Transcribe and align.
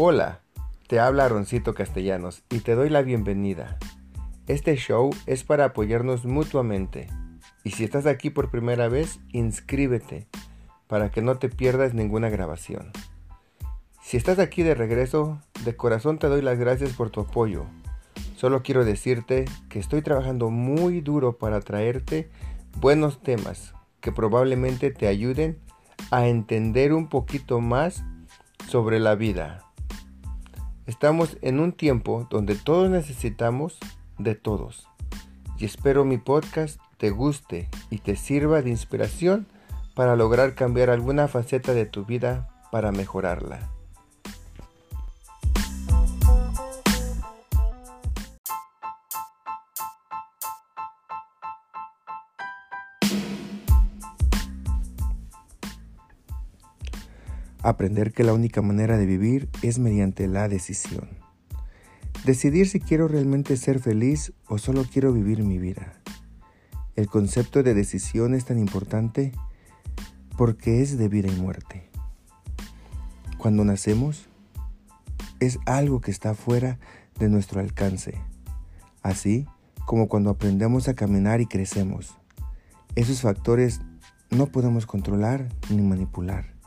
Hola, 0.00 0.42
te 0.86 1.00
habla 1.00 1.24
Aroncito 1.24 1.74
Castellanos 1.74 2.44
y 2.50 2.60
te 2.60 2.76
doy 2.76 2.88
la 2.88 3.02
bienvenida. 3.02 3.78
Este 4.46 4.76
show 4.76 5.10
es 5.26 5.42
para 5.42 5.64
apoyarnos 5.64 6.24
mutuamente. 6.24 7.08
Y 7.64 7.72
si 7.72 7.82
estás 7.82 8.06
aquí 8.06 8.30
por 8.30 8.48
primera 8.48 8.88
vez, 8.88 9.18
inscríbete 9.32 10.28
para 10.86 11.10
que 11.10 11.20
no 11.20 11.38
te 11.38 11.48
pierdas 11.48 11.94
ninguna 11.94 12.28
grabación. 12.28 12.92
Si 14.00 14.16
estás 14.16 14.38
aquí 14.38 14.62
de 14.62 14.76
regreso, 14.76 15.40
de 15.64 15.74
corazón 15.74 16.20
te 16.20 16.28
doy 16.28 16.42
las 16.42 16.60
gracias 16.60 16.92
por 16.92 17.10
tu 17.10 17.22
apoyo. 17.22 17.64
Solo 18.36 18.62
quiero 18.62 18.84
decirte 18.84 19.46
que 19.68 19.80
estoy 19.80 20.02
trabajando 20.02 20.48
muy 20.48 21.00
duro 21.00 21.38
para 21.38 21.60
traerte 21.60 22.30
buenos 22.76 23.20
temas 23.20 23.74
que 24.00 24.12
probablemente 24.12 24.92
te 24.92 25.08
ayuden 25.08 25.58
a 26.12 26.28
entender 26.28 26.92
un 26.92 27.08
poquito 27.08 27.60
más 27.60 28.04
sobre 28.68 29.00
la 29.00 29.16
vida. 29.16 29.67
Estamos 30.88 31.36
en 31.42 31.60
un 31.60 31.72
tiempo 31.72 32.26
donde 32.30 32.54
todos 32.54 32.88
necesitamos 32.88 33.76
de 34.16 34.34
todos. 34.34 34.88
Y 35.58 35.66
espero 35.66 36.06
mi 36.06 36.16
podcast 36.16 36.80
te 36.96 37.10
guste 37.10 37.68
y 37.90 37.98
te 37.98 38.16
sirva 38.16 38.62
de 38.62 38.70
inspiración 38.70 39.46
para 39.94 40.16
lograr 40.16 40.54
cambiar 40.54 40.88
alguna 40.88 41.28
faceta 41.28 41.74
de 41.74 41.84
tu 41.84 42.06
vida 42.06 42.48
para 42.72 42.90
mejorarla. 42.90 43.68
Aprender 57.68 58.14
que 58.14 58.24
la 58.24 58.32
única 58.32 58.62
manera 58.62 58.96
de 58.96 59.04
vivir 59.04 59.50
es 59.60 59.78
mediante 59.78 60.26
la 60.26 60.48
decisión. 60.48 61.10
Decidir 62.24 62.66
si 62.66 62.80
quiero 62.80 63.08
realmente 63.08 63.58
ser 63.58 63.78
feliz 63.78 64.32
o 64.46 64.56
solo 64.56 64.86
quiero 64.90 65.12
vivir 65.12 65.42
mi 65.42 65.58
vida. 65.58 65.92
El 66.96 67.08
concepto 67.08 67.62
de 67.62 67.74
decisión 67.74 68.32
es 68.32 68.46
tan 68.46 68.58
importante 68.58 69.32
porque 70.38 70.80
es 70.80 70.96
de 70.96 71.10
vida 71.10 71.28
y 71.30 71.38
muerte. 71.38 71.90
Cuando 73.36 73.66
nacemos, 73.66 74.30
es 75.38 75.58
algo 75.66 76.00
que 76.00 76.10
está 76.10 76.34
fuera 76.34 76.78
de 77.18 77.28
nuestro 77.28 77.60
alcance, 77.60 78.14
así 79.02 79.46
como 79.84 80.08
cuando 80.08 80.30
aprendemos 80.30 80.88
a 80.88 80.94
caminar 80.94 81.42
y 81.42 81.46
crecemos. 81.46 82.16
Esos 82.94 83.20
factores 83.20 83.82
no 84.30 84.46
podemos 84.46 84.86
controlar 84.86 85.50
ni 85.68 85.82
manipular. 85.82 86.57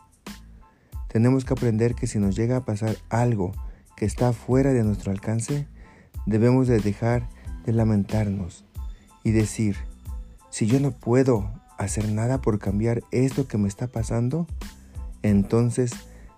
Tenemos 1.12 1.44
que 1.44 1.54
aprender 1.54 1.94
que 1.94 2.08
si 2.08 2.20
nos 2.20 2.38
llega 2.38 2.56
a 2.56 2.66
pasar 2.66 2.96
algo 3.10 3.52
que 3.98 4.06
está 4.06 4.32
fuera 4.32 4.72
de 4.72 4.82
nuestro 4.84 5.12
alcance, 5.12 5.68
debemos 6.26 6.70
de 6.70 6.80
dejar 6.80 7.28
de 7.66 7.74
lamentarnos 7.74 8.64
y 9.22 9.32
decir, 9.32 9.76
si 10.50 10.68
yo 10.68 10.80
no 10.80 10.92
puedo 10.92 11.52
hacer 11.78 12.10
nada 12.10 12.42
por 12.42 12.60
cambiar 12.60 13.04
esto 13.12 13.46
que 13.46 13.58
me 13.58 13.68
está 13.68 13.88
pasando, 13.88 14.48
entonces 15.22 15.92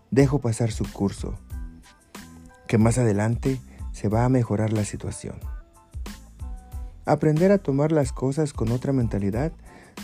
dejo 0.10 0.40
pasar 0.40 0.72
su 0.72 0.92
curso, 0.92 1.36
que 2.68 2.80
más 2.80 2.98
adelante 2.98 3.62
se 3.92 4.10
va 4.10 4.26
a 4.26 4.30
mejorar 4.30 4.74
la 4.74 4.86
situación. 4.86 5.36
Aprender 7.06 7.52
a 7.52 7.60
tomar 7.60 7.92
las 7.92 8.12
cosas 8.12 8.54
con 8.54 8.72
otra 8.72 8.92
mentalidad 8.92 9.52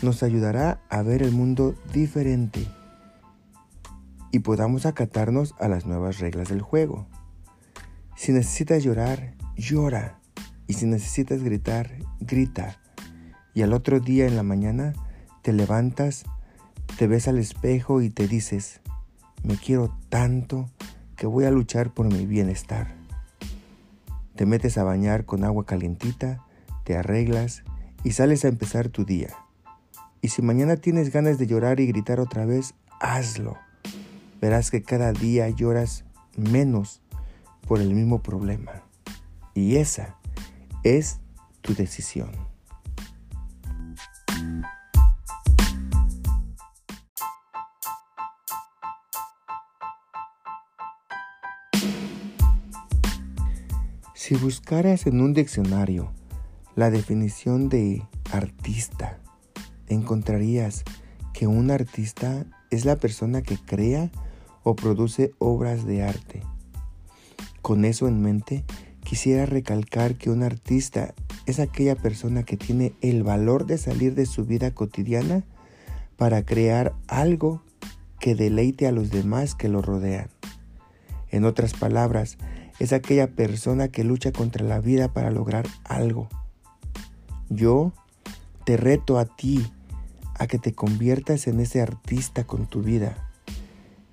nos 0.04 0.22
ayudará 0.22 0.80
a 0.92 1.02
ver 1.02 1.24
el 1.24 1.32
mundo 1.32 1.74
diferente 1.92 2.68
y 4.32 4.40
podamos 4.40 4.86
acatarnos 4.86 5.56
a 5.60 5.68
las 5.68 5.86
nuevas 5.86 6.20
reglas 6.20 6.50
del 6.50 6.62
juego. 6.62 7.08
Si 8.16 8.32
necesitas 8.32 8.84
llorar, 8.84 9.34
llora. 9.56 10.20
Y 10.68 10.74
si 10.74 10.86
necesitas 10.86 11.42
gritar, 11.42 11.92
grita. 12.20 12.80
Y 13.54 13.64
al 13.64 13.74
otro 13.74 14.00
día 14.00 14.28
en 14.28 14.36
la 14.36 14.44
mañana 14.44 14.94
te 15.42 15.52
levantas, 15.52 16.26
te 16.98 17.08
ves 17.08 17.28
al 17.28 17.40
espejo 17.40 18.02
y 18.02 18.10
te 18.10 18.28
dices, 18.28 18.82
me 19.44 19.56
quiero 19.56 19.98
tanto 20.10 20.70
que 21.16 21.26
voy 21.26 21.46
a 21.46 21.52
luchar 21.52 21.94
por 21.94 22.06
mi 22.06 22.26
bienestar. 22.26 22.94
Te 24.36 24.46
metes 24.46 24.78
a 24.78 24.84
bañar 24.84 25.26
con 25.26 25.44
agua 25.44 25.66
calientita, 25.66 26.46
te 26.84 26.96
arreglas 26.96 27.64
y 28.04 28.12
sales 28.12 28.46
a 28.46 28.50
empezar 28.50 28.90
tu 28.90 29.06
día. 29.06 29.30
Y 30.22 30.30
si 30.30 30.42
mañana 30.42 30.76
tienes 30.76 31.12
ganas 31.12 31.40
de 31.40 31.48
llorar 31.48 31.80
y 31.80 31.88
gritar 31.88 32.20
otra 32.20 32.46
vez, 32.46 32.76
hazlo 33.00 33.58
verás 34.42 34.72
que 34.72 34.82
cada 34.82 35.12
día 35.12 35.50
lloras 35.50 36.06
menos 36.36 37.02
por 37.68 37.82
el 37.82 37.94
mismo 37.94 38.22
problema. 38.22 38.84
Y 39.54 39.78
esa 39.78 40.16
es 40.84 41.20
tu 41.62 41.76
decisión. 41.76 42.32
Si 54.14 54.36
buscaras 54.36 55.08
en 55.08 55.22
un 55.22 55.34
diccionario 55.34 56.12
la 56.76 56.92
definición 56.92 57.68
de 57.68 58.04
artista, 58.32 59.18
encontrarías 59.88 60.84
que 61.34 61.48
un 61.48 61.72
artista 61.72 62.46
es 62.70 62.86
la 62.86 62.98
persona 62.98 63.42
que 63.42 63.58
crea 63.58 64.12
o 64.70 64.76
produce 64.76 65.34
obras 65.40 65.88
de 65.88 66.04
arte. 66.04 66.44
Con 67.64 67.86
eso 67.86 68.08
en 68.08 68.22
mente, 68.22 68.66
quisiera 69.04 69.48
recalcar 69.48 70.16
que 70.16 70.30
un 70.30 70.44
artista 70.44 71.16
es 71.48 71.60
aquella 71.60 71.96
persona 71.96 72.44
que 72.44 72.56
tiene 72.56 72.94
el 73.02 73.24
valor 73.24 73.66
de 73.66 73.80
salir 73.80 74.14
de 74.14 74.28
su 74.28 74.46
vida 74.46 74.72
cotidiana 74.76 75.44
para 76.18 76.46
crear 76.46 76.94
algo 77.08 77.64
que 78.20 78.36
deleite 78.36 78.86
a 78.86 78.92
los 78.92 79.10
demás 79.10 79.56
que 79.56 79.70
lo 79.70 79.82
rodean. 79.82 80.30
En 81.32 81.46
otras 81.46 81.74
palabras, 81.74 82.38
es 82.78 82.94
aquella 82.94 83.28
persona 83.28 83.88
que 83.88 84.04
lucha 84.04 84.32
contra 84.32 84.64
la 84.64 84.80
vida 84.80 85.14
para 85.14 85.32
lograr 85.32 85.66
algo. 85.84 86.30
Yo 87.50 87.92
te 88.66 88.78
reto 88.78 89.18
a 89.18 89.26
ti 89.26 89.66
a 90.36 90.46
que 90.46 90.60
te 90.60 90.74
conviertas 90.74 91.48
en 91.48 91.60
ese 91.60 91.82
artista 91.82 92.44
con 92.44 92.68
tu 92.68 92.84
vida 92.84 93.29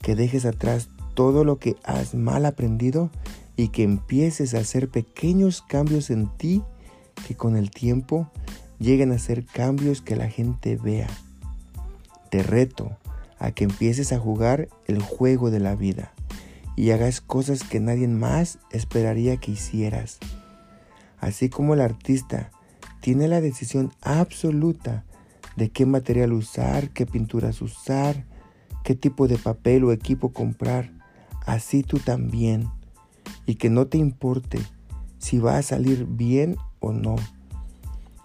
que 0.07 0.15
dejes 0.15 0.45
atrás 0.45 0.89
todo 1.15 1.43
lo 1.43 1.59
que 1.59 1.75
has 1.83 2.15
mal 2.15 2.47
aprendido 2.47 3.11
y 3.57 3.71
que 3.71 3.83
empieces 3.83 4.55
a 4.55 4.59
hacer 4.59 4.89
pequeños 4.89 5.63
cambios 5.63 6.11
en 6.11 6.29
ti 6.29 6.63
que 7.27 7.35
con 7.35 7.57
el 7.57 7.73
tiempo 7.73 8.31
lleguen 8.79 9.11
a 9.11 9.19
ser 9.19 9.45
cambios 9.45 10.03
que 10.03 10.15
la 10.15 10.29
gente 10.29 10.77
vea. 10.77 11.09
Te 12.31 12.45
reto 12.45 12.97
a 13.41 13.51
que 13.51 13.65
empieces 13.65 14.13
a 14.13 14.21
jugar 14.21 14.69
el 14.87 15.03
juego 15.03 15.51
de 15.51 15.59
la 15.59 15.75
vida 15.75 16.13
y 16.77 16.93
hagas 16.93 17.21
cosas 17.21 17.65
que 17.65 17.81
nadie 17.81 18.07
más 18.07 18.61
esperaría 18.71 19.39
que 19.39 19.51
hicieras. 19.51 20.21
Así 21.19 21.49
como 21.49 21.75
el 21.75 21.81
artista 21.81 22.53
tiene 23.01 23.27
la 23.27 23.41
decisión 23.41 23.93
absoluta 24.03 25.05
de 25.57 25.71
qué 25.71 25.85
material 25.85 26.33
usar, 26.33 26.91
qué 26.91 27.07
pinturas 27.07 27.61
usar, 27.61 28.25
qué 28.87 28.95
tipo 28.95 29.27
de 29.27 29.37
papel 29.37 29.83
o 29.83 29.91
equipo 29.91 30.33
comprar, 30.33 30.93
así 31.45 31.83
tú 31.83 31.99
también. 31.99 32.71
Y 33.45 33.57
que 33.57 33.69
no 33.69 33.89
te 33.89 33.99
importe 33.99 34.61
si 35.19 35.41
va 35.41 35.59
a 35.59 35.63
salir 35.63 36.07
bien 36.07 36.57
o 36.79 36.93
no. 36.93 37.17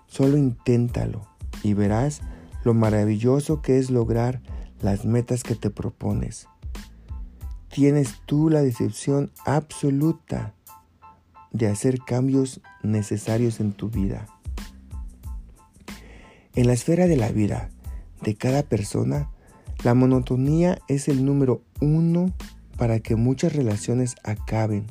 Solo 0.06 0.38
inténtalo 0.38 1.26
y 1.64 1.74
verás 1.74 2.22
lo 2.64 2.76
maravilloso 2.76 3.64
que 3.64 3.80
es 3.80 3.90
lograr 3.90 4.44
las 4.82 5.04
metas 5.04 5.42
que 5.42 5.56
te 5.56 5.72
propones. 5.72 6.48
Tienes 7.70 8.22
tú 8.28 8.52
la 8.52 8.62
decepción 8.62 9.32
absoluta 9.46 10.54
de 11.52 11.70
hacer 11.70 11.98
cambios 12.06 12.62
necesarios 12.84 13.60
en 13.62 13.72
tu 13.72 13.90
vida. 13.90 14.28
En 16.54 16.68
la 16.68 16.74
esfera 16.74 17.08
de 17.08 17.18
la 17.18 17.32
vida 17.32 17.72
de 18.22 18.36
cada 18.36 18.62
persona, 18.62 19.32
la 19.84 19.94
monotonía 19.94 20.80
es 20.88 21.08
el 21.08 21.26
número 21.26 21.64
uno 21.80 22.34
para 22.78 23.00
que 23.00 23.16
muchas 23.16 23.54
relaciones 23.54 24.16
acaben 24.24 24.86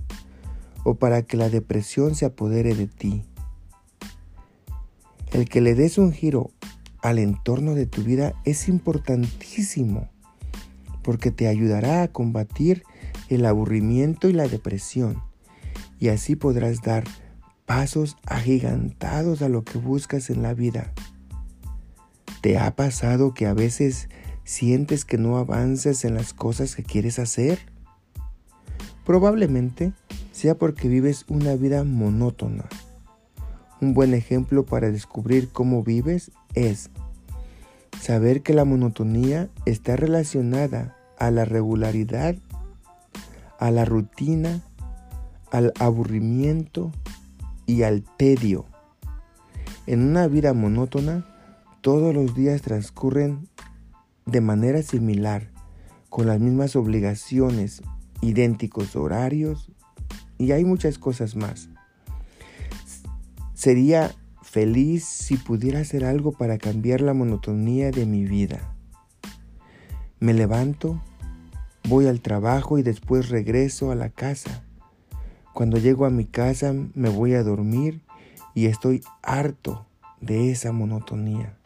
o 0.85 0.97
para 0.97 1.23
que 1.23 1.37
la 1.37 1.49
depresión 1.49 2.15
se 2.15 2.25
apodere 2.25 2.75
de 2.75 2.87
ti. 2.87 3.25
El 5.33 5.49
que 5.49 5.61
le 5.61 5.75
des 5.75 5.99
un 5.99 6.13
giro 6.13 6.51
al 7.03 7.19
entorno 7.19 7.75
de 7.75 7.87
tu 7.87 8.03
vida 8.03 8.35
es 8.45 8.69
importantísimo 8.69 10.09
porque 11.03 11.31
te 11.31 11.47
ayudará 11.47 12.03
a 12.03 12.09
combatir 12.09 12.83
el 13.29 13.47
aburrimiento 13.47 14.29
y 14.29 14.33
la 14.33 14.49
depresión 14.49 15.23
y 16.01 16.09
así 16.09 16.35
podrás 16.35 16.83
dar 16.83 17.05
pasos 17.65 18.17
agigantados 18.27 19.43
a 19.43 19.49
lo 19.49 19.63
que 19.63 19.79
buscas 19.79 20.31
en 20.31 20.43
la 20.43 20.55
vida. 20.55 20.93
¿Te 22.41 22.59
ha 22.59 22.75
pasado 22.75 23.35
que 23.35 23.47
a 23.47 23.55
veces 23.55 24.09
sientes 24.45 25.05
que 25.05 25.19
no 25.19 25.37
avances 25.39 26.05
en 26.05 26.15
las 26.15 26.33
cosas 26.35 26.75
que 26.75 26.83
quieres 26.83 27.19
hacer? 27.19 27.59
Probablemente 29.05 29.93
sea 30.33 30.57
porque 30.57 30.89
vives 30.89 31.25
una 31.29 31.55
vida 31.55 31.85
monótona. 31.85 32.65
Un 33.81 33.95
buen 33.95 34.15
ejemplo 34.15 34.65
para 34.65 34.91
descubrir 34.91 35.49
cómo 35.51 35.83
vives 35.83 36.31
es 36.55 36.91
saber 38.01 38.43
que 38.43 38.55
la 38.55 38.65
monotonía 38.65 39.49
está 39.67 39.97
relacionada 39.97 40.97
a 41.19 41.31
la 41.31 41.45
regularidad, 41.45 42.35
a 43.59 43.71
la 43.71 43.85
rutina, 43.85 44.63
al 45.51 45.73
aburrimiento 45.79 46.93
y 47.67 47.83
al 47.83 48.03
tedio. 48.17 48.65
En 49.87 50.03
una 50.03 50.27
vida 50.29 50.55
monótona, 50.55 51.27
todos 51.81 52.15
los 52.15 52.35
días 52.35 52.63
transcurren 52.63 53.49
de 54.26 54.40
manera 54.40 54.82
similar, 54.82 55.50
con 56.08 56.26
las 56.26 56.40
mismas 56.40 56.76
obligaciones, 56.76 57.82
idénticos 58.20 58.96
horarios 58.96 59.70
y 60.38 60.52
hay 60.52 60.64
muchas 60.64 60.99
cosas 60.99 61.37
más. 61.37 61.69
Sería 63.55 64.14
feliz 64.43 65.05
si 65.05 65.37
pudiera 65.37 65.81
hacer 65.81 66.05
algo 66.05 66.32
para 66.32 66.58
cambiar 66.58 67.00
la 67.00 67.14
monotonía 67.14 67.90
de 67.90 68.06
mi 68.06 68.25
vida. 68.25 68.75
Me 70.19 70.34
levanto, 70.34 71.00
voy 71.88 72.06
al 72.06 72.20
trabajo 72.20 72.78
y 72.78 72.82
después 72.82 73.28
regreso 73.28 73.90
a 73.90 73.94
la 73.94 74.11
casa. 74.11 74.64
Cuando 75.52 75.78
llego 75.78 76.05
a 76.06 76.11
mi 76.11 76.25
casa 76.25 76.75
me 76.94 77.08
voy 77.08 77.34
a 77.34 77.43
dormir 77.43 78.00
y 78.55 78.67
estoy 78.67 79.02
harto 79.22 79.87
de 80.20 80.50
esa 80.50 80.72
monotonía. 80.72 81.60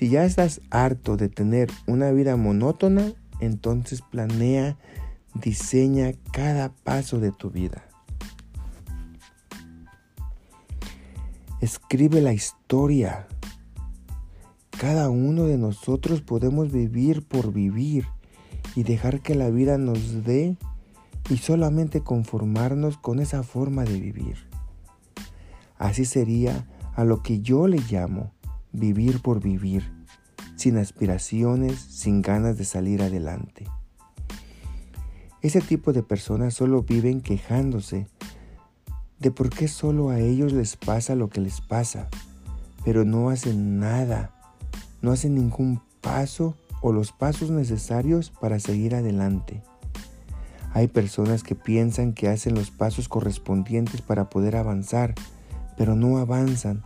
Si 0.00 0.08
ya 0.08 0.24
estás 0.24 0.62
harto 0.70 1.18
de 1.18 1.28
tener 1.28 1.70
una 1.86 2.10
vida 2.10 2.34
monótona, 2.38 3.12
entonces 3.38 4.00
planea, 4.00 4.78
diseña 5.34 6.14
cada 6.32 6.72
paso 6.72 7.20
de 7.20 7.32
tu 7.32 7.50
vida. 7.50 7.84
Escribe 11.60 12.22
la 12.22 12.32
historia. 12.32 13.28
Cada 14.70 15.10
uno 15.10 15.44
de 15.44 15.58
nosotros 15.58 16.22
podemos 16.22 16.72
vivir 16.72 17.22
por 17.22 17.52
vivir 17.52 18.06
y 18.74 18.84
dejar 18.84 19.20
que 19.20 19.34
la 19.34 19.50
vida 19.50 19.76
nos 19.76 20.24
dé 20.24 20.56
y 21.28 21.36
solamente 21.36 22.00
conformarnos 22.00 22.96
con 22.96 23.20
esa 23.20 23.42
forma 23.42 23.84
de 23.84 24.00
vivir. 24.00 24.48
Así 25.76 26.06
sería 26.06 26.66
a 26.94 27.04
lo 27.04 27.22
que 27.22 27.42
yo 27.42 27.68
le 27.68 27.82
llamo 27.90 28.32
vivir 28.72 29.20
por 29.20 29.40
vivir, 29.40 29.90
sin 30.56 30.76
aspiraciones, 30.76 31.78
sin 31.80 32.22
ganas 32.22 32.58
de 32.58 32.64
salir 32.64 33.02
adelante. 33.02 33.66
Ese 35.42 35.60
tipo 35.60 35.92
de 35.92 36.02
personas 36.02 36.54
solo 36.54 36.82
viven 36.82 37.22
quejándose 37.22 38.06
de 39.18 39.30
por 39.30 39.50
qué 39.50 39.68
solo 39.68 40.10
a 40.10 40.18
ellos 40.18 40.52
les 40.52 40.76
pasa 40.76 41.14
lo 41.14 41.28
que 41.28 41.40
les 41.40 41.60
pasa, 41.60 42.08
pero 42.84 43.04
no 43.04 43.30
hacen 43.30 43.78
nada, 43.78 44.34
no 45.02 45.12
hacen 45.12 45.34
ningún 45.34 45.80
paso 46.00 46.56
o 46.82 46.92
los 46.92 47.12
pasos 47.12 47.50
necesarios 47.50 48.30
para 48.30 48.58
seguir 48.58 48.94
adelante. 48.94 49.62
Hay 50.72 50.88
personas 50.88 51.42
que 51.42 51.54
piensan 51.54 52.12
que 52.12 52.28
hacen 52.28 52.54
los 52.54 52.70
pasos 52.70 53.08
correspondientes 53.08 54.02
para 54.02 54.30
poder 54.30 54.56
avanzar, 54.56 55.14
pero 55.76 55.96
no 55.96 56.18
avanzan 56.18 56.82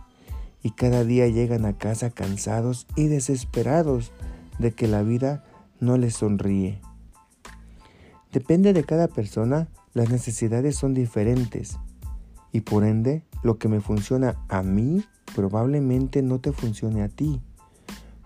y 0.65 0.71
cada 0.71 1.03
día 1.03 1.27
llegan 1.27 1.63
a 1.65 1.77
casa 1.77 2.09
cansados 2.09 2.87
y 2.95 3.05
desesperados 3.05 4.11
de 4.57 4.71
que 4.71 4.87
la 4.87 5.03
vida 5.03 5.43
no 5.79 5.95
les 5.95 6.15
sonríe. 6.15 6.81
Depende 8.33 8.73
de 8.73 8.83
cada 8.83 9.07
persona, 9.07 9.67
las 9.93 10.09
necesidades 10.09 10.75
son 10.75 10.95
diferentes 10.95 11.77
y 12.51 12.61
por 12.61 12.83
ende 12.83 13.21
lo 13.43 13.59
que 13.59 13.67
me 13.67 13.79
funciona 13.79 14.43
a 14.49 14.63
mí 14.63 15.05
probablemente 15.35 16.23
no 16.23 16.39
te 16.39 16.51
funcione 16.51 17.03
a 17.03 17.09
ti. 17.09 17.43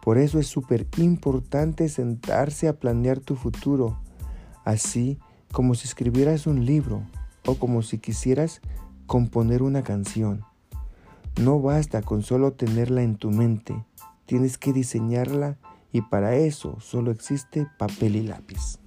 Por 0.02 0.18
eso 0.18 0.40
es 0.40 0.48
súper 0.48 0.88
importante 0.96 1.90
sentarse 1.90 2.70
a 2.70 2.80
planear 2.80 3.20
tu 3.20 3.36
futuro, 3.36 4.00
así 4.64 5.20
como 5.52 5.76
si 5.76 5.90
escribieras 5.90 6.48
un 6.48 6.66
libro 6.66 7.04
o 7.46 7.56
como 7.56 7.82
si 7.82 7.98
quisieras 7.98 8.62
componer 9.08 9.62
una 9.62 9.84
canción. 9.84 10.46
No 11.40 11.62
basta 11.62 12.02
con 12.02 12.22
solo 12.22 12.52
tenerla 12.52 13.02
en 13.02 13.16
tu 13.16 13.32
mente, 13.32 13.86
tienes 14.26 14.58
que 14.58 14.74
diseñarla 14.74 15.58
y 15.94 16.02
para 16.02 16.36
eso 16.36 16.78
solo 16.82 17.12
existe 17.12 17.66
papel 17.78 18.18
y 18.18 18.24
lápiz. 18.24 18.78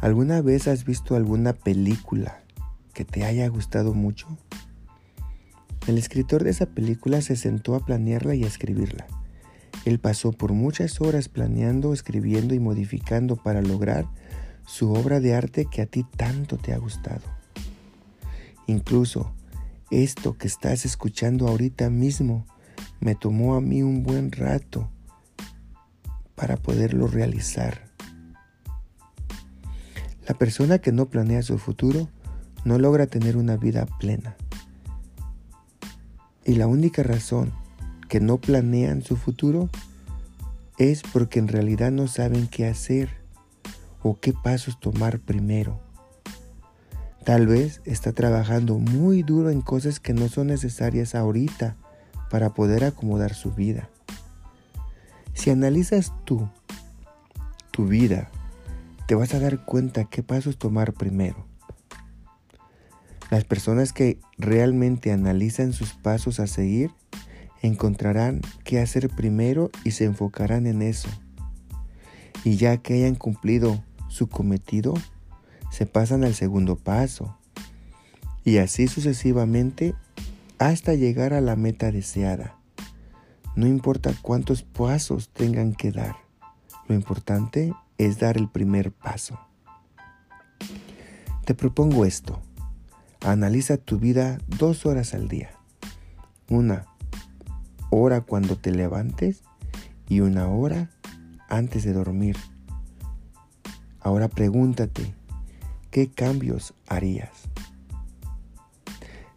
¿Alguna 0.00 0.42
vez 0.42 0.66
has 0.66 0.84
visto 0.84 1.14
alguna 1.14 1.52
película 1.52 2.42
que 2.94 3.04
te 3.04 3.24
haya 3.24 3.46
gustado 3.46 3.94
mucho? 3.94 4.26
El 5.88 5.96
escritor 5.96 6.44
de 6.44 6.50
esa 6.50 6.66
película 6.66 7.22
se 7.22 7.34
sentó 7.34 7.74
a 7.74 7.80
planearla 7.80 8.34
y 8.34 8.44
a 8.44 8.46
escribirla. 8.46 9.06
Él 9.86 9.98
pasó 9.98 10.32
por 10.32 10.52
muchas 10.52 11.00
horas 11.00 11.30
planeando, 11.30 11.94
escribiendo 11.94 12.54
y 12.54 12.58
modificando 12.58 13.36
para 13.36 13.62
lograr 13.62 14.06
su 14.66 14.92
obra 14.92 15.18
de 15.18 15.34
arte 15.34 15.64
que 15.64 15.80
a 15.80 15.86
ti 15.86 16.04
tanto 16.04 16.58
te 16.58 16.74
ha 16.74 16.76
gustado. 16.76 17.22
Incluso 18.66 19.32
esto 19.90 20.36
que 20.36 20.46
estás 20.46 20.84
escuchando 20.84 21.48
ahorita 21.48 21.88
mismo 21.88 22.44
me 23.00 23.14
tomó 23.14 23.54
a 23.54 23.62
mí 23.62 23.82
un 23.82 24.02
buen 24.02 24.30
rato 24.30 24.90
para 26.34 26.58
poderlo 26.58 27.06
realizar. 27.06 27.88
La 30.26 30.34
persona 30.34 30.80
que 30.80 30.92
no 30.92 31.08
planea 31.08 31.40
su 31.40 31.56
futuro 31.56 32.10
no 32.66 32.78
logra 32.78 33.06
tener 33.06 33.38
una 33.38 33.56
vida 33.56 33.86
plena. 33.98 34.36
Y 36.48 36.54
la 36.54 36.66
única 36.66 37.02
razón 37.02 37.52
que 38.08 38.20
no 38.20 38.38
planean 38.38 39.02
su 39.02 39.18
futuro 39.18 39.68
es 40.78 41.02
porque 41.02 41.40
en 41.40 41.46
realidad 41.46 41.90
no 41.90 42.08
saben 42.08 42.48
qué 42.48 42.66
hacer 42.66 43.10
o 44.02 44.18
qué 44.18 44.32
pasos 44.32 44.80
tomar 44.80 45.18
primero. 45.18 45.78
Tal 47.22 47.46
vez 47.46 47.82
está 47.84 48.14
trabajando 48.14 48.78
muy 48.78 49.22
duro 49.22 49.50
en 49.50 49.60
cosas 49.60 50.00
que 50.00 50.14
no 50.14 50.30
son 50.30 50.46
necesarias 50.46 51.14
ahorita 51.14 51.76
para 52.30 52.54
poder 52.54 52.82
acomodar 52.82 53.34
su 53.34 53.52
vida. 53.52 53.90
Si 55.34 55.50
analizas 55.50 56.14
tú 56.24 56.48
tu 57.72 57.86
vida 57.88 58.30
te 59.06 59.14
vas 59.14 59.34
a 59.34 59.38
dar 59.38 59.66
cuenta 59.66 60.06
qué 60.06 60.22
pasos 60.22 60.56
tomar 60.56 60.94
primero. 60.94 61.46
Las 63.30 63.44
personas 63.44 63.92
que 63.92 64.18
realmente 64.38 65.12
analizan 65.12 65.72
sus 65.72 65.92
pasos 65.92 66.40
a 66.40 66.46
seguir 66.46 66.90
encontrarán 67.62 68.40
qué 68.64 68.80
hacer 68.80 69.10
primero 69.10 69.70
y 69.84 69.90
se 69.90 70.04
enfocarán 70.04 70.66
en 70.66 70.82
eso. 70.82 71.08
Y 72.44 72.56
ya 72.56 72.78
que 72.78 72.94
hayan 72.94 73.16
cumplido 73.16 73.84
su 74.08 74.28
cometido, 74.28 74.94
se 75.70 75.84
pasan 75.84 76.24
al 76.24 76.34
segundo 76.34 76.76
paso. 76.76 77.36
Y 78.44 78.58
así 78.58 78.88
sucesivamente 78.88 79.94
hasta 80.58 80.94
llegar 80.94 81.34
a 81.34 81.40
la 81.40 81.56
meta 81.56 81.92
deseada. 81.92 82.56
No 83.54 83.66
importa 83.66 84.14
cuántos 84.22 84.62
pasos 84.62 85.28
tengan 85.28 85.74
que 85.74 85.92
dar. 85.92 86.16
Lo 86.86 86.94
importante 86.94 87.74
es 87.98 88.18
dar 88.18 88.38
el 88.38 88.48
primer 88.48 88.92
paso. 88.92 89.38
Te 91.44 91.54
propongo 91.54 92.04
esto. 92.04 92.40
Analiza 93.20 93.76
tu 93.76 93.98
vida 93.98 94.38
dos 94.46 94.86
horas 94.86 95.14
al 95.14 95.28
día. 95.28 95.50
Una 96.48 96.86
hora 97.90 98.20
cuando 98.20 98.56
te 98.56 98.70
levantes 98.70 99.42
y 100.08 100.20
una 100.20 100.48
hora 100.48 100.90
antes 101.48 101.84
de 101.84 101.92
dormir. 101.92 102.36
Ahora 104.00 104.28
pregúntate, 104.28 105.14
¿qué 105.90 106.10
cambios 106.10 106.74
harías? 106.86 107.30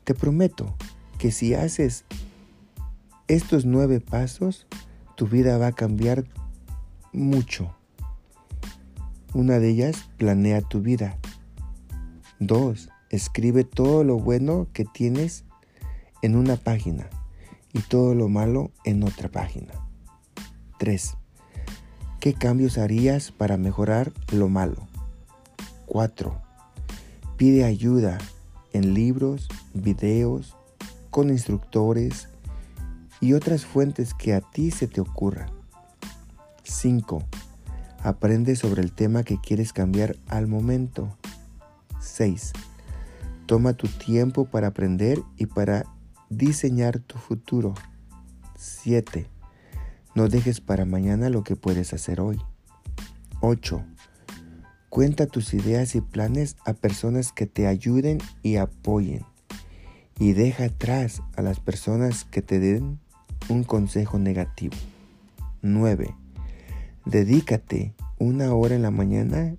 Te 0.03 0.13
prometo 0.13 0.75
que 1.17 1.31
si 1.31 1.53
haces 1.53 2.05
estos 3.27 3.65
nueve 3.65 3.99
pasos, 3.99 4.67
tu 5.15 5.27
vida 5.27 5.57
va 5.57 5.67
a 5.67 5.71
cambiar 5.71 6.25
mucho. 7.13 7.75
Una 9.33 9.59
de 9.59 9.69
ellas, 9.69 10.09
planea 10.17 10.61
tu 10.61 10.81
vida. 10.81 11.17
Dos, 12.39 12.89
escribe 13.11 13.65
todo 13.65 14.03
lo 14.03 14.17
bueno 14.17 14.67
que 14.73 14.85
tienes 14.85 15.43
en 16.21 16.35
una 16.35 16.55
página 16.55 17.09
y 17.73 17.79
todo 17.81 18.15
lo 18.15 18.29
malo 18.29 18.71
en 18.85 19.03
otra 19.03 19.29
página. 19.29 19.73
Tres, 20.79 21.17
¿qué 22.19 22.33
cambios 22.33 22.77
harías 22.77 23.31
para 23.31 23.57
mejorar 23.57 24.13
lo 24.31 24.47
malo? 24.47 24.87
Cuatro, 25.85 26.41
pide 27.35 27.65
ayuda 27.65 28.17
en 28.71 28.93
libros, 28.93 29.49
videos, 29.73 30.55
con 31.09 31.29
instructores 31.29 32.29
y 33.19 33.33
otras 33.33 33.65
fuentes 33.65 34.13
que 34.13 34.33
a 34.33 34.39
ti 34.39 34.71
se 34.71 34.87
te 34.87 35.01
ocurran. 35.01 35.51
5. 36.63 37.21
Aprende 38.01 38.55
sobre 38.55 38.81
el 38.81 38.93
tema 38.93 39.23
que 39.23 39.39
quieres 39.39 39.73
cambiar 39.73 40.15
al 40.29 40.47
momento. 40.47 41.17
6. 41.99 42.53
Toma 43.51 43.73
tu 43.73 43.89
tiempo 43.89 44.45
para 44.45 44.67
aprender 44.67 45.21
y 45.35 45.45
para 45.45 45.83
diseñar 46.29 46.99
tu 46.99 47.17
futuro. 47.17 47.73
7. 48.55 49.27
No 50.15 50.29
dejes 50.29 50.61
para 50.61 50.85
mañana 50.85 51.29
lo 51.29 51.43
que 51.43 51.57
puedes 51.57 51.91
hacer 51.91 52.21
hoy. 52.21 52.39
8. 53.41 53.83
Cuenta 54.87 55.27
tus 55.27 55.53
ideas 55.53 55.95
y 55.95 55.99
planes 55.99 56.55
a 56.65 56.71
personas 56.71 57.33
que 57.33 57.45
te 57.45 57.67
ayuden 57.67 58.19
y 58.41 58.55
apoyen. 58.55 59.25
Y 60.17 60.31
deja 60.31 60.67
atrás 60.67 61.21
a 61.35 61.41
las 61.41 61.59
personas 61.59 62.23
que 62.23 62.41
te 62.41 62.57
den 62.57 63.01
un 63.49 63.65
consejo 63.65 64.17
negativo. 64.17 64.77
9. 65.61 66.15
Dedícate 67.03 67.95
una 68.17 68.53
hora 68.53 68.75
en 68.75 68.83
la 68.83 68.91
mañana 68.91 69.57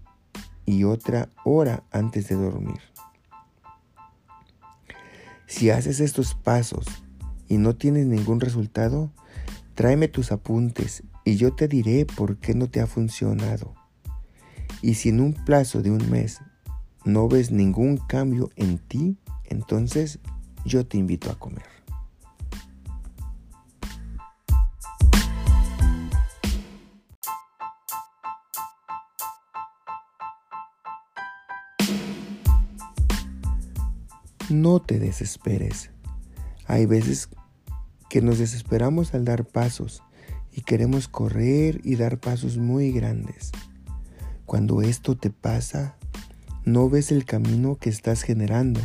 y 0.64 0.84
otra 0.84 1.28
hora 1.44 1.82
antes 1.90 2.30
de 2.30 2.36
dormir. 2.36 2.91
Si 5.52 5.68
haces 5.68 6.00
estos 6.00 6.34
pasos 6.34 6.86
y 7.46 7.58
no 7.58 7.76
tienes 7.76 8.06
ningún 8.06 8.40
resultado, 8.40 9.12
tráeme 9.74 10.08
tus 10.08 10.32
apuntes 10.32 11.02
y 11.26 11.36
yo 11.36 11.52
te 11.52 11.68
diré 11.68 12.06
por 12.06 12.38
qué 12.38 12.54
no 12.54 12.70
te 12.70 12.80
ha 12.80 12.86
funcionado. 12.86 13.74
Y 14.80 14.94
si 14.94 15.10
en 15.10 15.20
un 15.20 15.34
plazo 15.34 15.82
de 15.82 15.90
un 15.90 16.10
mes 16.10 16.40
no 17.04 17.28
ves 17.28 17.50
ningún 17.50 17.98
cambio 17.98 18.48
en 18.56 18.78
ti, 18.78 19.18
entonces 19.44 20.20
yo 20.64 20.86
te 20.86 20.96
invito 20.96 21.30
a 21.30 21.38
comer. 21.38 21.71
No 34.52 34.82
te 34.82 34.98
desesperes. 34.98 35.92
Hay 36.66 36.84
veces 36.84 37.30
que 38.10 38.20
nos 38.20 38.38
desesperamos 38.38 39.14
al 39.14 39.24
dar 39.24 39.46
pasos 39.46 40.02
y 40.52 40.60
queremos 40.60 41.08
correr 41.08 41.80
y 41.84 41.96
dar 41.96 42.20
pasos 42.20 42.58
muy 42.58 42.92
grandes. 42.92 43.50
Cuando 44.44 44.82
esto 44.82 45.16
te 45.16 45.30
pasa, 45.30 45.96
no 46.66 46.90
ves 46.90 47.12
el 47.12 47.24
camino 47.24 47.76
que 47.76 47.88
estás 47.88 48.20
generando 48.20 48.80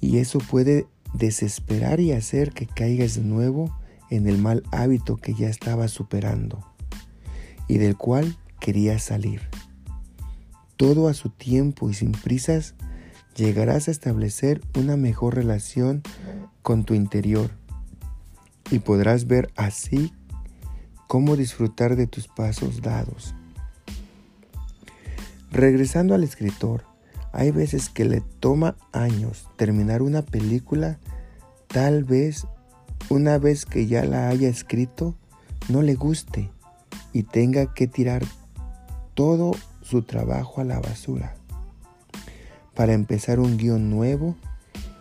y 0.00 0.18
eso 0.18 0.38
puede 0.38 0.86
desesperar 1.14 1.98
y 1.98 2.12
hacer 2.12 2.52
que 2.52 2.68
caigas 2.68 3.16
de 3.16 3.22
nuevo 3.22 3.76
en 4.08 4.28
el 4.28 4.38
mal 4.38 4.62
hábito 4.70 5.16
que 5.16 5.34
ya 5.34 5.48
estabas 5.48 5.90
superando 5.90 6.64
y 7.66 7.78
del 7.78 7.96
cual 7.96 8.36
querías 8.60 9.02
salir. 9.02 9.40
Todo 10.76 11.08
a 11.08 11.14
su 11.14 11.30
tiempo 11.30 11.90
y 11.90 11.94
sin 11.94 12.12
prisas 12.12 12.76
llegarás 13.36 13.88
a 13.88 13.90
establecer 13.90 14.62
una 14.76 14.96
mejor 14.96 15.34
relación 15.34 16.02
con 16.62 16.84
tu 16.84 16.94
interior 16.94 17.50
y 18.70 18.78
podrás 18.78 19.26
ver 19.26 19.52
así 19.56 20.12
cómo 21.06 21.36
disfrutar 21.36 21.96
de 21.96 22.06
tus 22.06 22.28
pasos 22.28 22.80
dados. 22.80 23.34
Regresando 25.52 26.14
al 26.14 26.24
escritor, 26.24 26.84
hay 27.32 27.50
veces 27.50 27.90
que 27.90 28.04
le 28.04 28.22
toma 28.40 28.76
años 28.92 29.48
terminar 29.56 30.02
una 30.02 30.22
película, 30.22 30.98
tal 31.68 32.04
vez 32.04 32.46
una 33.10 33.38
vez 33.38 33.66
que 33.66 33.86
ya 33.86 34.04
la 34.04 34.28
haya 34.28 34.48
escrito, 34.48 35.14
no 35.68 35.82
le 35.82 35.94
guste 35.94 36.50
y 37.12 37.22
tenga 37.22 37.72
que 37.74 37.86
tirar 37.86 38.24
todo 39.14 39.52
su 39.82 40.02
trabajo 40.02 40.60
a 40.60 40.64
la 40.64 40.80
basura 40.80 41.36
para 42.76 42.92
empezar 42.92 43.40
un 43.40 43.56
guion 43.56 43.90
nuevo 43.90 44.36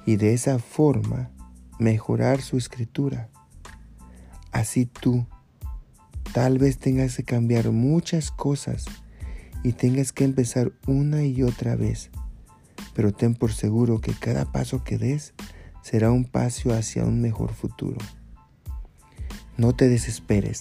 y 0.05 0.15
de 0.15 0.34
esa 0.34 0.58
forma 0.58 1.29
mejorar 1.77 2.41
su 2.41 2.58
escritura. 2.58 3.29
Así 4.51 4.86
tú 4.86 5.27
tal 6.34 6.58
vez 6.58 6.79
tengas 6.79 7.17
que 7.17 7.24
cambiar 7.24 7.70
muchas 7.72 8.32
cosas 8.32 8.86
y 9.62 9.74
tengas 9.74 10.13
que 10.13 10.24
empezar 10.24 10.72
una 10.88 11.24
y 11.25 11.44
otra 11.44 11.75
vez, 11.75 12.12
pero 12.94 13.12
ten 13.12 13.36
por 13.36 13.51
seguro 13.51 14.00
que 14.00 14.13
cada 14.13 14.51
paso 14.51 14.84
que 14.84 14.98
des 14.98 15.34
será 15.84 16.12
un 16.12 16.24
paso 16.24 16.74
hacia 16.74 17.03
un 17.03 17.22
mejor 17.22 17.53
futuro. 17.53 17.98
No 19.58 19.75
te 19.75 19.89
desesperes 19.89 20.60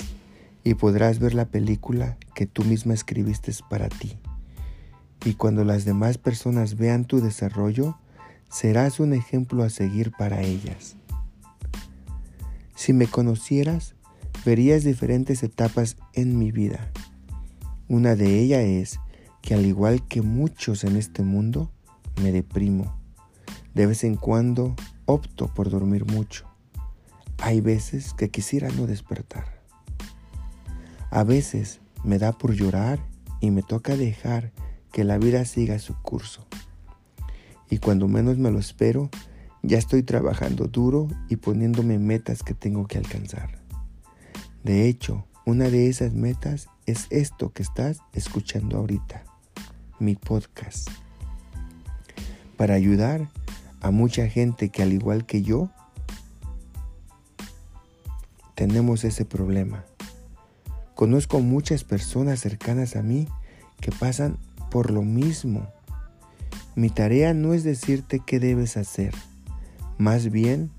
y 0.64 0.74
podrás 0.74 1.20
ver 1.20 1.34
la 1.34 1.46
película 1.46 2.18
que 2.34 2.46
tú 2.46 2.64
misma 2.64 2.94
escribiste 2.94 3.52
para 3.70 3.88
ti 3.88 4.18
y 5.24 5.34
cuando 5.34 5.64
las 5.64 5.84
demás 5.84 6.18
personas 6.18 6.76
vean 6.76 7.04
tu 7.04 7.20
desarrollo, 7.20 7.96
serás 8.50 9.00
un 9.00 9.12
ejemplo 9.12 9.62
a 9.62 9.70
seguir 9.70 10.12
para 10.12 10.42
ellas. 10.42 10.96
Si 12.74 12.92
me 12.92 13.06
conocieras, 13.06 13.94
verías 14.44 14.84
diferentes 14.84 15.42
etapas 15.42 15.96
en 16.12 16.38
mi 16.38 16.52
vida. 16.52 16.90
Una 17.88 18.14
de 18.14 18.40
ellas 18.40 18.62
es 18.62 19.00
que 19.40 19.54
al 19.54 19.64
igual 19.64 20.06
que 20.06 20.22
muchos 20.22 20.84
en 20.84 20.96
este 20.96 21.22
mundo, 21.22 21.70
me 22.22 22.32
deprimo. 22.32 22.96
De 23.74 23.86
vez 23.86 24.04
en 24.04 24.16
cuando 24.16 24.74
opto 25.06 25.52
por 25.52 25.70
dormir 25.70 26.06
mucho. 26.06 26.46
Hay 27.38 27.60
veces 27.60 28.14
que 28.14 28.30
quisiera 28.30 28.68
no 28.70 28.86
despertar. 28.86 29.62
A 31.10 31.24
veces 31.24 31.80
me 32.04 32.18
da 32.18 32.32
por 32.32 32.52
llorar 32.54 32.98
y 33.40 33.50
me 33.50 33.62
toca 33.62 33.96
dejar 33.96 34.52
que 34.94 35.02
la 35.02 35.18
vida 35.18 35.44
siga 35.44 35.80
su 35.80 36.00
curso. 36.02 36.46
Y 37.68 37.78
cuando 37.78 38.06
menos 38.06 38.38
me 38.38 38.52
lo 38.52 38.60
espero, 38.60 39.10
ya 39.64 39.76
estoy 39.76 40.04
trabajando 40.04 40.68
duro 40.68 41.08
y 41.28 41.34
poniéndome 41.34 41.98
metas 41.98 42.44
que 42.44 42.54
tengo 42.54 42.86
que 42.86 42.98
alcanzar. 42.98 43.58
De 44.62 44.86
hecho, 44.86 45.26
una 45.46 45.68
de 45.68 45.88
esas 45.88 46.12
metas 46.12 46.68
es 46.86 47.08
esto 47.10 47.52
que 47.52 47.64
estás 47.64 47.98
escuchando 48.12 48.78
ahorita, 48.78 49.24
mi 49.98 50.14
podcast. 50.14 50.88
Para 52.56 52.74
ayudar 52.74 53.28
a 53.80 53.90
mucha 53.90 54.28
gente 54.28 54.68
que 54.68 54.84
al 54.84 54.92
igual 54.92 55.26
que 55.26 55.42
yo, 55.42 55.70
tenemos 58.54 59.02
ese 59.02 59.24
problema. 59.24 59.84
Conozco 60.94 61.40
muchas 61.40 61.82
personas 61.82 62.38
cercanas 62.38 62.94
a 62.94 63.02
mí 63.02 63.26
que 63.80 63.90
pasan 63.90 64.38
por 64.74 64.90
lo 64.90 65.02
mismo. 65.02 65.72
Mi 66.74 66.90
tarea 66.90 67.32
no 67.32 67.54
es 67.54 67.62
decirte 67.62 68.18
qué 68.18 68.40
debes 68.40 68.76
hacer, 68.76 69.14
más 69.98 70.32
bien 70.32 70.72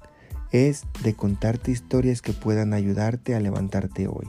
es 0.51 0.83
de 1.01 1.13
contarte 1.13 1.71
historias 1.71 2.21
que 2.21 2.33
puedan 2.33 2.73
ayudarte 2.73 3.35
a 3.35 3.39
levantarte 3.39 4.09
hoy. 4.09 4.27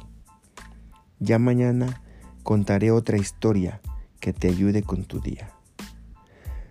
Ya 1.19 1.41
mañana 1.41 2.01
contaré 2.45 2.93
otra 2.93 3.19
historia 3.19 3.81
que 4.21 4.33
te 4.33 4.47
ayude 4.47 4.85
con 4.85 5.03
tu 5.03 5.19
día. 5.19 5.51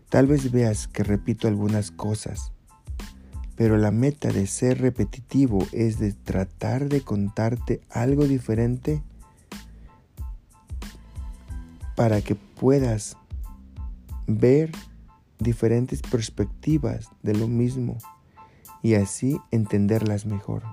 Tal 0.08 0.28
vez 0.28 0.50
veas 0.54 0.88
que 0.88 1.04
repito 1.04 1.50
algunas 1.50 1.92
cosas, 1.92 2.54
pero 3.58 3.76
la 3.76 3.92
meta 3.92 4.30
de 4.30 4.48
ser 4.48 4.80
repetitivo 4.80 5.68
es 5.74 6.00
de 6.00 6.14
tratar 6.14 6.88
de 6.88 7.02
contarte 7.02 7.82
algo 7.90 8.26
diferente 8.26 9.04
para 11.96 12.22
que 12.22 12.36
puedas 12.36 13.18
ver 14.28 14.72
diferentes 15.40 16.02
perspectivas 16.02 17.10
de 17.24 17.34
lo 17.34 17.48
mismo 17.48 17.98
y 18.82 18.96
así 18.96 19.40
entenderlas 19.52 20.26
mejor. 20.26 20.64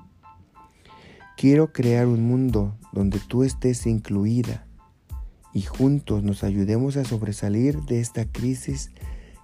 Quiero 1.36 1.72
crear 1.72 2.06
un 2.06 2.26
mundo 2.26 2.76
donde 2.92 3.18
tú 3.18 3.42
estés 3.42 3.86
incluida 3.86 4.66
y 5.54 5.62
juntos 5.62 6.22
nos 6.22 6.44
ayudemos 6.44 6.96
a 6.96 7.04
sobresalir 7.04 7.80
de 7.82 8.00
esta 8.00 8.24
crisis 8.24 8.90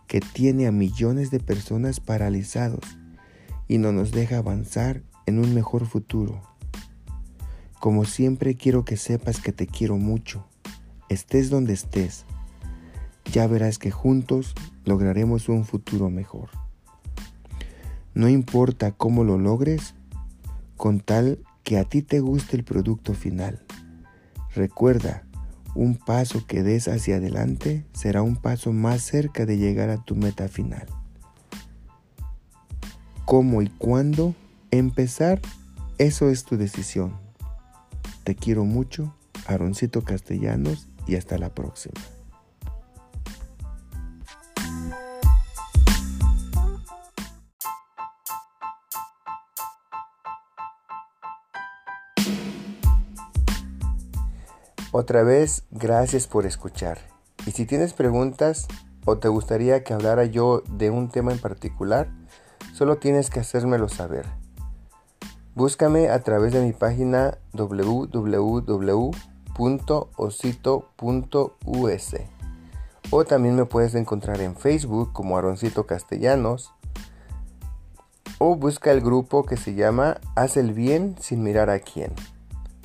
que 0.06 0.20
tiene 0.20 0.66
a 0.66 0.72
millones 0.72 1.30
de 1.30 1.40
personas 1.40 2.00
paralizados 2.00 2.98
y 3.68 3.78
no 3.78 3.92
nos 3.92 4.10
deja 4.12 4.38
avanzar 4.38 5.02
en 5.26 5.38
un 5.38 5.54
mejor 5.54 5.86
futuro. 5.86 6.42
Como 7.80 8.04
siempre 8.04 8.54
quiero 8.54 8.84
que 8.84 8.96
sepas 8.96 9.40
que 9.40 9.52
te 9.52 9.66
quiero 9.66 9.98
mucho 9.98 10.47
estés 11.08 11.50
donde 11.50 11.72
estés, 11.72 12.24
ya 13.32 13.46
verás 13.46 13.78
que 13.78 13.90
juntos 13.90 14.54
lograremos 14.84 15.48
un 15.48 15.64
futuro 15.64 16.10
mejor. 16.10 16.48
No 18.14 18.28
importa 18.28 18.92
cómo 18.92 19.24
lo 19.24 19.38
logres, 19.38 19.94
con 20.76 21.00
tal 21.00 21.40
que 21.62 21.78
a 21.78 21.84
ti 21.84 22.02
te 22.02 22.20
guste 22.20 22.56
el 22.56 22.64
producto 22.64 23.14
final. 23.14 23.64
Recuerda, 24.54 25.24
un 25.74 25.96
paso 25.96 26.46
que 26.46 26.62
des 26.62 26.88
hacia 26.88 27.16
adelante 27.16 27.84
será 27.92 28.22
un 28.22 28.36
paso 28.36 28.72
más 28.72 29.02
cerca 29.02 29.46
de 29.46 29.58
llegar 29.58 29.90
a 29.90 30.02
tu 30.02 30.16
meta 30.16 30.48
final. 30.48 30.86
cómo 33.24 33.60
y 33.60 33.68
cuándo 33.68 34.34
empezar, 34.70 35.40
eso 35.98 36.30
es 36.30 36.44
tu 36.44 36.56
decisión. 36.56 37.12
Te 38.24 38.34
quiero 38.34 38.64
mucho, 38.64 39.14
Aroncito 39.46 40.02
Castellanos, 40.02 40.87
y 41.08 41.16
hasta 41.16 41.38
la 41.38 41.48
próxima. 41.48 41.94
Otra 54.90 55.22
vez, 55.22 55.64
gracias 55.70 56.26
por 56.26 56.46
escuchar. 56.46 56.98
Y 57.46 57.52
si 57.52 57.66
tienes 57.66 57.92
preguntas 57.92 58.66
o 59.04 59.18
te 59.18 59.28
gustaría 59.28 59.84
que 59.84 59.94
hablara 59.94 60.24
yo 60.24 60.62
de 60.68 60.90
un 60.90 61.08
tema 61.08 61.32
en 61.32 61.38
particular, 61.38 62.08
solo 62.74 62.98
tienes 62.98 63.30
que 63.30 63.40
hacérmelo 63.40 63.88
saber. 63.88 64.26
Búscame 65.54 66.08
a 66.08 66.20
través 66.22 66.52
de 66.52 66.64
mi 66.64 66.72
página 66.72 67.38
www.osito.us 69.58 70.94
o 73.10 73.24
también 73.24 73.56
me 73.56 73.64
puedes 73.64 73.94
encontrar 73.94 74.40
en 74.40 74.54
Facebook 74.54 75.12
como 75.12 75.36
Aroncito 75.38 75.86
Castellanos 75.86 76.72
o 78.38 78.54
busca 78.56 78.92
el 78.92 79.00
grupo 79.00 79.44
que 79.44 79.56
se 79.56 79.74
llama 79.74 80.20
Haz 80.36 80.56
el 80.56 80.72
bien 80.72 81.16
sin 81.18 81.42
mirar 81.42 81.70
a 81.70 81.80
quién. 81.80 82.12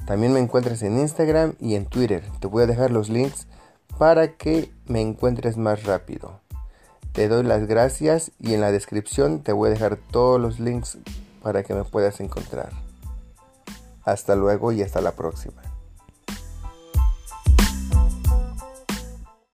También 0.07 0.33
me 0.33 0.39
encuentras 0.39 0.81
en 0.81 0.97
Instagram 0.99 1.53
y 1.59 1.75
en 1.75 1.85
Twitter. 1.85 2.23
Te 2.39 2.47
voy 2.47 2.63
a 2.63 2.67
dejar 2.67 2.91
los 2.91 3.09
links 3.09 3.47
para 3.97 4.35
que 4.35 4.71
me 4.87 5.01
encuentres 5.01 5.57
más 5.57 5.83
rápido. 5.83 6.39
Te 7.11 7.27
doy 7.27 7.43
las 7.43 7.67
gracias 7.67 8.31
y 8.39 8.53
en 8.53 8.61
la 8.61 8.71
descripción 8.71 9.43
te 9.43 9.51
voy 9.51 9.67
a 9.67 9.73
dejar 9.73 9.97
todos 9.97 10.41
los 10.41 10.59
links 10.59 10.97
para 11.43 11.63
que 11.63 11.75
me 11.75 11.83
puedas 11.83 12.19
encontrar. 12.19 12.71
Hasta 14.03 14.35
luego 14.35 14.71
y 14.71 14.81
hasta 14.81 14.99
la 15.01 15.11
próxima. 15.11 15.62